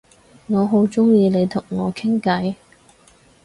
[0.47, 2.55] 我好鍾意你同我傾偈